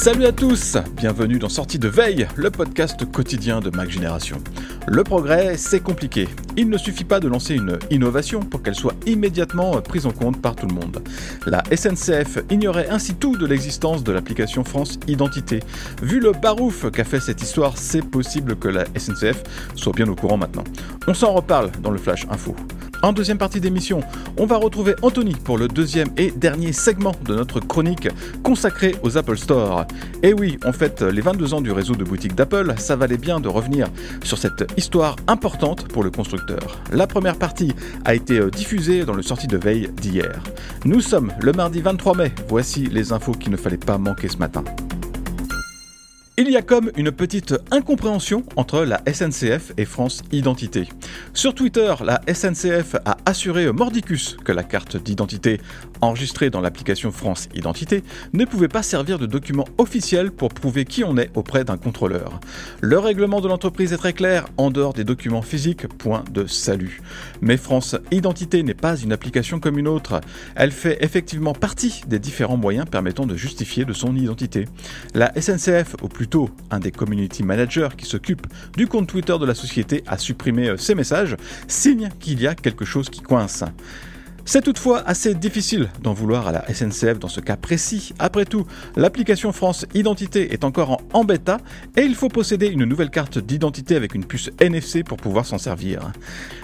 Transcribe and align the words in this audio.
Salut 0.00 0.26
à 0.26 0.32
tous, 0.32 0.76
bienvenue 0.92 1.40
dans 1.40 1.48
Sortie 1.48 1.80
de 1.80 1.88
Veille, 1.88 2.28
le 2.36 2.52
podcast 2.52 3.04
quotidien 3.10 3.58
de 3.58 3.68
Mac 3.70 3.90
Génération. 3.90 4.38
Le 4.86 5.02
progrès, 5.02 5.56
c'est 5.56 5.80
compliqué. 5.80 6.28
Il 6.56 6.70
ne 6.70 6.78
suffit 6.78 7.02
pas 7.02 7.18
de 7.18 7.26
lancer 7.26 7.56
une 7.56 7.80
innovation 7.90 8.38
pour 8.38 8.62
qu'elle 8.62 8.76
soit 8.76 8.94
immédiatement 9.06 9.72
prise 9.82 10.06
en 10.06 10.12
compte 10.12 10.40
par 10.40 10.54
tout 10.54 10.68
le 10.68 10.74
monde. 10.74 11.02
La 11.46 11.64
SNCF 11.74 12.38
ignorait 12.48 12.88
ainsi 12.88 13.16
tout 13.16 13.36
de 13.36 13.44
l'existence 13.44 14.04
de 14.04 14.12
l'application 14.12 14.62
France 14.62 15.00
Identité. 15.08 15.64
Vu 16.00 16.20
le 16.20 16.30
barouf 16.30 16.88
qu'a 16.92 17.02
fait 17.02 17.18
cette 17.18 17.42
histoire, 17.42 17.76
c'est 17.76 18.08
possible 18.08 18.54
que 18.54 18.68
la 18.68 18.84
SNCF 18.96 19.42
soit 19.74 19.94
bien 19.94 20.08
au 20.08 20.14
courant 20.14 20.36
maintenant. 20.36 20.64
On 21.08 21.14
s'en 21.14 21.32
reparle 21.32 21.72
dans 21.82 21.90
le 21.90 21.98
Flash 21.98 22.24
Info. 22.30 22.54
En 23.02 23.12
deuxième 23.12 23.38
partie 23.38 23.60
d'émission, 23.60 24.00
on 24.36 24.46
va 24.46 24.56
retrouver 24.56 24.96
Anthony 25.02 25.34
pour 25.34 25.56
le 25.56 25.68
deuxième 25.68 26.08
et 26.16 26.32
dernier 26.32 26.72
segment 26.72 27.12
de 27.24 27.34
notre 27.34 27.60
chronique 27.60 28.08
consacrée 28.42 28.96
aux 29.02 29.16
Apple 29.16 29.38
Store. 29.38 29.86
Et 30.24 30.32
oui, 30.32 30.58
on 30.64 30.72
fête 30.72 31.02
les 31.02 31.20
22 31.20 31.54
ans 31.54 31.60
du 31.60 31.70
réseau 31.70 31.94
de 31.94 32.02
boutiques 32.02 32.34
d'Apple, 32.34 32.74
ça 32.76 32.96
valait 32.96 33.16
bien 33.16 33.38
de 33.38 33.48
revenir 33.48 33.88
sur 34.24 34.36
cette 34.36 34.64
histoire 34.76 35.14
importante 35.28 35.86
pour 35.86 36.02
le 36.02 36.10
constructeur. 36.10 36.58
La 36.92 37.06
première 37.06 37.36
partie 37.36 37.72
a 38.04 38.14
été 38.14 38.38
euh, 38.38 38.50
diffusée 38.50 39.04
dans 39.04 39.14
le 39.14 39.22
sortie 39.22 39.46
de 39.46 39.56
veille 39.56 39.88
d'hier. 40.00 40.42
Nous 40.84 41.00
sommes 41.00 41.32
le 41.40 41.52
mardi 41.52 41.80
23 41.80 42.16
mai, 42.16 42.32
voici 42.48 42.86
les 42.86 43.12
infos 43.12 43.32
qu'il 43.32 43.52
ne 43.52 43.56
fallait 43.56 43.76
pas 43.76 43.98
manquer 43.98 44.28
ce 44.28 44.38
matin. 44.38 44.64
Il 46.40 46.48
y 46.52 46.56
a 46.56 46.62
comme 46.62 46.92
une 46.96 47.10
petite 47.10 47.56
incompréhension 47.72 48.44
entre 48.54 48.84
la 48.84 49.02
SNCF 49.12 49.72
et 49.76 49.84
France 49.84 50.22
Identité. 50.30 50.88
Sur 51.34 51.52
Twitter, 51.52 51.92
la 52.04 52.20
SNCF 52.32 52.94
a 53.04 53.16
assuré 53.26 53.72
mordicus 53.72 54.36
que 54.44 54.52
la 54.52 54.62
carte 54.62 54.96
d'identité 54.96 55.60
enregistrée 56.00 56.48
dans 56.48 56.60
l'application 56.60 57.10
France 57.10 57.48
Identité 57.56 58.04
ne 58.34 58.44
pouvait 58.44 58.68
pas 58.68 58.84
servir 58.84 59.18
de 59.18 59.26
document 59.26 59.64
officiel 59.78 60.30
pour 60.30 60.50
prouver 60.50 60.84
qui 60.84 61.02
on 61.02 61.16
est 61.16 61.32
auprès 61.34 61.64
d'un 61.64 61.76
contrôleur. 61.76 62.38
Le 62.82 63.00
règlement 63.00 63.40
de 63.40 63.48
l'entreprise 63.48 63.92
est 63.92 63.96
très 63.96 64.12
clair, 64.12 64.46
en 64.58 64.70
dehors 64.70 64.92
des 64.92 65.02
documents 65.02 65.42
physiques, 65.42 65.88
point 65.88 66.22
de 66.30 66.46
salut. 66.46 67.02
Mais 67.40 67.56
France 67.56 67.96
Identité 68.12 68.62
n'est 68.62 68.74
pas 68.74 68.96
une 68.96 69.10
application 69.10 69.58
comme 69.58 69.76
une 69.76 69.88
autre. 69.88 70.20
Elle 70.54 70.70
fait 70.70 70.98
effectivement 71.00 71.52
partie 71.52 72.02
des 72.06 72.20
différents 72.20 72.56
moyens 72.56 72.86
permettant 72.88 73.26
de 73.26 73.34
justifier 73.34 73.84
de 73.84 73.92
son 73.92 74.14
identité. 74.14 74.66
La 75.14 75.32
SNCF, 75.34 75.96
ou 76.00 76.06
plus 76.06 76.27
un 76.70 76.80
des 76.80 76.90
community 76.90 77.42
managers 77.42 77.88
qui 77.96 78.06
s'occupe 78.06 78.46
du 78.76 78.86
compte 78.86 79.06
Twitter 79.06 79.36
de 79.38 79.46
la 79.46 79.54
société, 79.54 80.02
a 80.06 80.18
supprimé 80.18 80.74
ces 80.76 80.94
messages, 80.94 81.36
signe 81.66 82.10
qu'il 82.20 82.40
y 82.40 82.46
a 82.46 82.54
quelque 82.54 82.84
chose 82.84 83.08
qui 83.08 83.20
coince. 83.20 83.64
C'est 84.50 84.62
toutefois 84.62 85.02
assez 85.06 85.34
difficile 85.34 85.90
d'en 86.02 86.14
vouloir 86.14 86.48
à 86.48 86.52
la 86.52 86.64
SNCF 86.72 87.18
dans 87.18 87.28
ce 87.28 87.42
cas 87.42 87.58
précis. 87.58 88.14
Après 88.18 88.46
tout, 88.46 88.64
l'application 88.96 89.52
France 89.52 89.84
Identité 89.92 90.54
est 90.54 90.64
encore 90.64 91.02
en, 91.12 91.24
bêta 91.24 91.58
et 91.98 92.00
il 92.00 92.14
faut 92.14 92.30
posséder 92.30 92.68
une 92.68 92.86
nouvelle 92.86 93.10
carte 93.10 93.36
d'identité 93.38 93.94
avec 93.94 94.14
une 94.14 94.24
puce 94.24 94.48
NFC 94.58 95.02
pour 95.02 95.18
pouvoir 95.18 95.44
s'en 95.44 95.58
servir. 95.58 96.12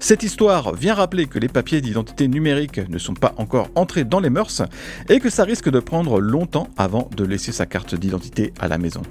Cette 0.00 0.24
histoire 0.24 0.74
vient 0.74 0.94
rappeler 0.94 1.26
que 1.26 1.38
les 1.38 1.46
papiers 1.46 1.80
d'identité 1.80 2.26
numérique 2.26 2.80
ne 2.90 2.98
sont 2.98 3.14
pas 3.14 3.32
encore 3.36 3.70
entrés 3.76 4.02
dans 4.02 4.18
les 4.18 4.30
mœurs 4.30 4.62
et 5.08 5.20
que 5.20 5.30
ça 5.30 5.44
risque 5.44 5.70
de 5.70 5.78
prendre 5.78 6.20
longtemps 6.20 6.66
avant 6.76 7.08
de 7.16 7.22
laisser 7.22 7.52
sa 7.52 7.66
carte 7.66 7.94
d'identité 7.94 8.52
à 8.58 8.66
la 8.66 8.78
maison. 8.78 9.02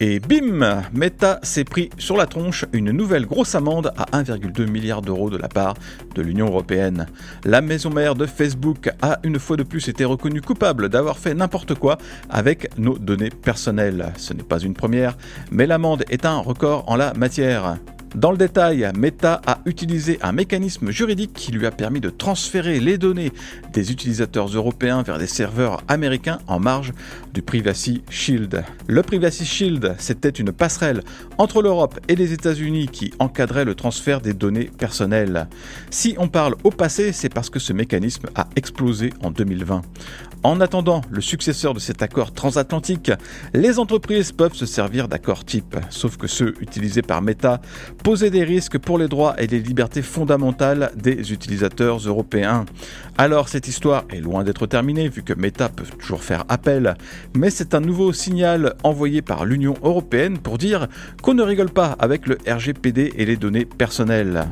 Et 0.00 0.20
bim 0.20 0.84
Meta 0.92 1.40
s'est 1.42 1.64
pris 1.64 1.90
sur 1.98 2.16
la 2.16 2.26
tronche 2.26 2.64
une 2.72 2.92
nouvelle 2.92 3.26
grosse 3.26 3.56
amende 3.56 3.92
à 3.96 4.04
1,2 4.22 4.70
milliard 4.70 5.02
d'euros 5.02 5.28
de 5.28 5.36
la 5.36 5.48
part 5.48 5.74
de 6.14 6.22
l'Union 6.22 6.46
européenne. 6.46 7.06
La 7.44 7.60
maison 7.60 7.90
mère 7.90 8.14
de 8.14 8.24
Facebook 8.24 8.90
a 9.02 9.18
une 9.24 9.40
fois 9.40 9.56
de 9.56 9.64
plus 9.64 9.88
été 9.88 10.04
reconnue 10.04 10.40
coupable 10.40 10.88
d'avoir 10.88 11.18
fait 11.18 11.34
n'importe 11.34 11.74
quoi 11.74 11.98
avec 12.30 12.70
nos 12.78 12.96
données 12.96 13.30
personnelles. 13.30 14.12
Ce 14.18 14.32
n'est 14.32 14.44
pas 14.44 14.60
une 14.60 14.74
première, 14.74 15.16
mais 15.50 15.66
l'amende 15.66 16.04
est 16.10 16.24
un 16.24 16.38
record 16.38 16.84
en 16.86 16.94
la 16.94 17.12
matière. 17.14 17.78
Dans 18.14 18.30
le 18.30 18.38
détail, 18.38 18.90
Meta 18.96 19.40
a 19.46 19.58
utilisé 19.66 20.18
un 20.22 20.32
mécanisme 20.32 20.90
juridique 20.90 21.34
qui 21.34 21.52
lui 21.52 21.66
a 21.66 21.70
permis 21.70 22.00
de 22.00 22.08
transférer 22.08 22.80
les 22.80 22.96
données 22.96 23.32
des 23.72 23.92
utilisateurs 23.92 24.48
européens 24.48 25.02
vers 25.02 25.18
des 25.18 25.26
serveurs 25.26 25.82
américains 25.88 26.38
en 26.46 26.58
marge 26.58 26.92
du 27.34 27.42
Privacy 27.42 28.02
Shield. 28.08 28.64
Le 28.86 29.02
Privacy 29.02 29.44
Shield, 29.44 29.94
c'était 29.98 30.30
une 30.30 30.52
passerelle 30.52 31.02
entre 31.36 31.60
l'Europe 31.60 32.00
et 32.08 32.16
les 32.16 32.32
États-Unis 32.32 32.88
qui 32.88 33.12
encadrait 33.18 33.66
le 33.66 33.74
transfert 33.74 34.22
des 34.22 34.32
données 34.32 34.70
personnelles. 34.78 35.46
Si 35.90 36.14
on 36.18 36.28
parle 36.28 36.56
au 36.64 36.70
passé, 36.70 37.12
c'est 37.12 37.28
parce 37.28 37.50
que 37.50 37.58
ce 37.58 37.74
mécanisme 37.74 38.28
a 38.34 38.48
explosé 38.56 39.12
en 39.22 39.30
2020. 39.30 39.82
En 40.44 40.60
attendant 40.60 41.00
le 41.10 41.20
successeur 41.20 41.74
de 41.74 41.80
cet 41.80 42.00
accord 42.00 42.32
transatlantique, 42.32 43.10
les 43.54 43.78
entreprises 43.78 44.30
peuvent 44.30 44.54
se 44.54 44.66
servir 44.66 45.08
d'accords 45.08 45.44
type, 45.44 45.76
sauf 45.90 46.16
que 46.16 46.28
ceux 46.28 46.54
utilisés 46.60 47.02
par 47.02 47.22
Meta 47.22 47.60
posaient 48.04 48.30
des 48.30 48.44
risques 48.44 48.78
pour 48.78 48.98
les 48.98 49.08
droits 49.08 49.34
et 49.40 49.48
les 49.48 49.58
libertés 49.58 50.02
fondamentales 50.02 50.92
des 50.94 51.32
utilisateurs 51.32 51.98
européens. 51.98 52.66
Alors 53.16 53.48
cette 53.48 53.66
histoire 53.66 54.04
est 54.10 54.20
loin 54.20 54.44
d'être 54.44 54.66
terminée 54.66 55.08
vu 55.08 55.22
que 55.22 55.34
Meta 55.34 55.68
peut 55.68 55.84
toujours 55.98 56.22
faire 56.22 56.44
appel, 56.48 56.96
mais 57.34 57.50
c'est 57.50 57.74
un 57.74 57.80
nouveau 57.80 58.12
signal 58.12 58.74
envoyé 58.84 59.22
par 59.22 59.44
l'Union 59.44 59.74
européenne 59.82 60.38
pour 60.38 60.56
dire 60.56 60.86
qu'on 61.20 61.34
ne 61.34 61.42
rigole 61.42 61.70
pas 61.70 61.96
avec 61.98 62.28
le 62.28 62.38
RGPD 62.46 63.14
et 63.16 63.24
les 63.24 63.36
données 63.36 63.64
personnelles. 63.64 64.46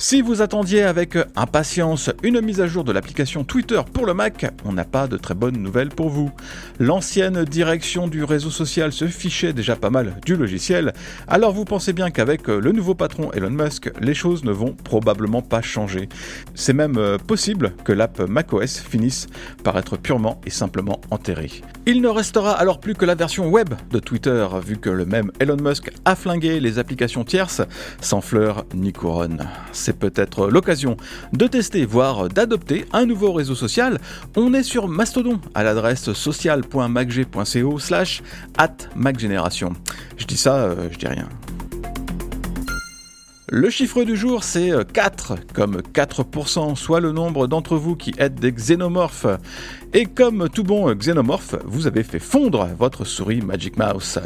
Si 0.00 0.22
vous 0.22 0.42
attendiez 0.42 0.84
avec 0.84 1.18
impatience 1.34 2.12
une 2.22 2.40
mise 2.40 2.60
à 2.60 2.68
jour 2.68 2.84
de 2.84 2.92
l'application 2.92 3.42
Twitter 3.42 3.80
pour 3.92 4.06
le 4.06 4.14
Mac, 4.14 4.46
on 4.64 4.72
n'a 4.72 4.84
pas 4.84 5.08
de 5.08 5.16
très 5.16 5.34
bonnes 5.34 5.56
nouvelles 5.56 5.88
pour 5.88 6.08
vous. 6.08 6.30
L'ancienne 6.78 7.44
direction 7.44 8.06
du 8.06 8.22
réseau 8.22 8.50
social 8.50 8.92
se 8.92 9.08
fichait 9.08 9.52
déjà 9.52 9.74
pas 9.74 9.90
mal 9.90 10.14
du 10.24 10.36
logiciel, 10.36 10.92
alors 11.26 11.52
vous 11.52 11.64
pensez 11.64 11.92
bien 11.92 12.12
qu'avec 12.12 12.46
le 12.46 12.70
nouveau 12.70 12.94
patron 12.94 13.32
Elon 13.32 13.50
Musk, 13.50 13.90
les 14.00 14.14
choses 14.14 14.44
ne 14.44 14.52
vont 14.52 14.72
probablement 14.84 15.42
pas 15.42 15.62
changer. 15.62 16.08
C'est 16.54 16.74
même 16.74 16.96
euh, 16.96 17.18
possible 17.18 17.72
que 17.82 17.90
l'app 17.90 18.20
macOS 18.20 18.78
finisse 18.78 19.26
par 19.64 19.76
être 19.78 19.96
purement 19.96 20.40
et 20.46 20.50
simplement 20.50 21.00
enterrée. 21.10 21.50
Il 21.86 22.02
ne 22.02 22.08
restera 22.08 22.52
alors 22.52 22.78
plus 22.78 22.94
que 22.94 23.04
la 23.04 23.16
version 23.16 23.48
web 23.48 23.74
de 23.90 23.98
Twitter, 23.98 24.46
vu 24.64 24.76
que 24.76 24.90
le 24.90 25.06
même 25.06 25.32
Elon 25.40 25.56
Musk 25.60 25.90
a 26.04 26.14
flingué 26.14 26.60
les 26.60 26.78
applications 26.78 27.24
tierces 27.24 27.62
sans 28.00 28.20
fleurs 28.20 28.64
ni 28.74 28.92
couronne 28.92 29.48
c'est 29.88 29.98
peut-être 29.98 30.48
l'occasion 30.48 30.98
de 31.32 31.46
tester, 31.46 31.86
voire 31.86 32.28
d'adopter 32.28 32.84
un 32.92 33.06
nouveau 33.06 33.32
réseau 33.32 33.54
social. 33.54 33.98
On 34.36 34.52
est 34.52 34.62
sur 34.62 34.86
Mastodon 34.86 35.40
à 35.54 35.64
l'adresse 35.64 36.12
social.macg.co 36.12 37.78
slash 37.78 38.22
at. 38.58 38.76
Je 40.18 40.26
dis 40.26 40.36
ça, 40.36 40.56
euh, 40.56 40.88
je 40.92 40.98
dis 40.98 41.06
rien. 41.06 41.26
Le 43.50 43.70
chiffre 43.70 44.04
du 44.04 44.14
jour, 44.14 44.44
c'est 44.44 44.70
4, 44.92 45.36
comme 45.54 45.78
4%, 45.94 46.76
soit 46.76 47.00
le 47.00 47.12
nombre 47.12 47.46
d'entre 47.46 47.76
vous 47.76 47.96
qui 47.96 48.12
êtes 48.18 48.34
des 48.34 48.52
xénomorphes. 48.52 49.26
Et 49.94 50.04
comme 50.04 50.50
tout 50.50 50.64
bon 50.64 50.94
xénomorphe, 50.94 51.54
vous 51.64 51.86
avez 51.86 52.02
fait 52.02 52.18
fondre 52.18 52.68
votre 52.78 53.06
souris 53.06 53.40
Magic 53.40 53.78
Mouse. 53.78 54.20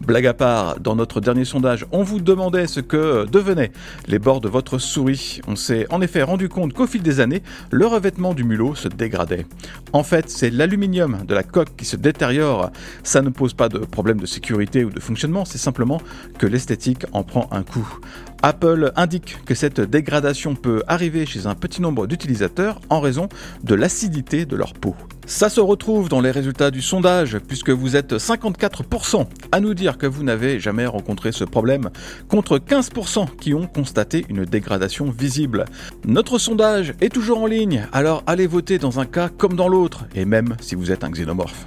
Blague 0.00 0.26
à 0.26 0.32
part, 0.32 0.78
dans 0.78 0.94
notre 0.94 1.20
dernier 1.20 1.44
sondage, 1.44 1.86
on 1.90 2.04
vous 2.04 2.20
demandait 2.20 2.68
ce 2.68 2.78
que 2.78 3.26
devenaient 3.26 3.72
les 4.06 4.20
bords 4.20 4.40
de 4.40 4.48
votre 4.48 4.78
souris. 4.78 5.40
On 5.48 5.56
s'est 5.56 5.88
en 5.90 6.00
effet 6.00 6.22
rendu 6.22 6.48
compte 6.48 6.72
qu'au 6.72 6.86
fil 6.86 7.02
des 7.02 7.18
années, 7.18 7.42
le 7.72 7.84
revêtement 7.84 8.32
du 8.32 8.44
mulot 8.44 8.76
se 8.76 8.86
dégradait. 8.86 9.44
En 9.92 10.04
fait, 10.04 10.30
c'est 10.30 10.50
l'aluminium 10.50 11.24
de 11.26 11.34
la 11.34 11.42
coque 11.42 11.74
qui 11.76 11.84
se 11.84 11.96
détériore. 11.96 12.70
Ça 13.02 13.22
ne 13.22 13.30
pose 13.30 13.54
pas 13.54 13.68
de 13.68 13.78
problème 13.78 14.20
de 14.20 14.26
sécurité 14.26 14.84
ou 14.84 14.90
de 14.90 15.00
fonctionnement, 15.00 15.44
c'est 15.44 15.58
simplement 15.58 16.00
que 16.38 16.46
l'esthétique 16.46 17.06
en 17.10 17.24
prend 17.24 17.48
un 17.50 17.64
coup. 17.64 17.98
Apple 18.42 18.92
indique 18.96 19.44
que 19.44 19.54
cette 19.54 19.80
dégradation 19.80 20.54
peut 20.54 20.82
arriver 20.86 21.26
chez 21.26 21.46
un 21.46 21.54
petit 21.54 21.82
nombre 21.82 22.06
d'utilisateurs 22.06 22.80
en 22.88 23.00
raison 23.00 23.28
de 23.64 23.74
l'acidité 23.74 24.46
de 24.46 24.56
leur 24.56 24.74
peau. 24.74 24.94
Ça 25.26 25.50
se 25.50 25.60
retrouve 25.60 26.08
dans 26.08 26.20
les 26.20 26.30
résultats 26.30 26.70
du 26.70 26.80
sondage, 26.80 27.38
puisque 27.46 27.70
vous 27.70 27.96
êtes 27.96 28.14
54% 28.14 29.26
à 29.52 29.60
nous 29.60 29.74
dire 29.74 29.98
que 29.98 30.06
vous 30.06 30.22
n'avez 30.22 30.58
jamais 30.58 30.86
rencontré 30.86 31.32
ce 31.32 31.44
problème, 31.44 31.90
contre 32.28 32.58
15% 32.58 33.36
qui 33.36 33.52
ont 33.52 33.66
constaté 33.66 34.24
une 34.28 34.44
dégradation 34.44 35.10
visible. 35.10 35.66
Notre 36.06 36.38
sondage 36.38 36.94
est 37.00 37.12
toujours 37.12 37.42
en 37.42 37.46
ligne, 37.46 37.86
alors 37.92 38.22
allez 38.26 38.46
voter 38.46 38.78
dans 38.78 39.00
un 39.00 39.06
cas 39.06 39.28
comme 39.28 39.54
dans 39.54 39.68
l'autre, 39.68 40.06
et 40.14 40.24
même 40.24 40.56
si 40.60 40.74
vous 40.74 40.92
êtes 40.92 41.04
un 41.04 41.10
xénomorphe. 41.10 41.66